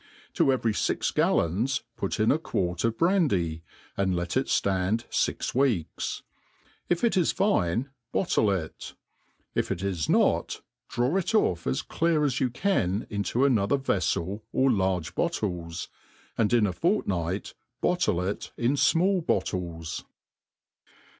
To 0.33 0.51
every 0.51 0.73
fix 0.73 1.11
gallons 1.11 1.83
put 1.95 2.19
in 2.19 2.31
a 2.31 2.39
quart 2.39 2.83
of 2.83 2.97
brandy, 2.97 3.61
and 3.95 4.15
let 4.15 4.35
it 4.35 4.47
ftand 4.47 5.05
iir 5.11 5.53
weeks. 5.53 6.23
If 6.89 7.03
it 7.03 7.15
is 7.15 7.31
fine, 7.31 7.91
bottle 8.11 8.49
it; 8.49 8.95
if 9.53 9.69
it 9.71 9.83
is 9.83 10.09
not, 10.09 10.61
draw 10.89 11.17
it 11.17 11.35
off 11.35 11.67
as 11.67 11.83
clear 11.83 12.23
as 12.23 12.39
you 12.39 12.49
can, 12.49 13.05
into 13.11 13.45
another 13.45 13.77
veflel 13.77 14.41
or 14.51 14.71
large 14.71 15.13
bottles 15.13 15.87
i 16.35 16.41
and 16.41 16.51
in 16.51 16.65
a 16.65 16.73
iort« 16.73 17.05
night) 17.05 17.53
bottle 17.79 18.21
it 18.21 18.53
in 18.57 18.73
fmall 18.73 19.23
bottles. 19.23 20.03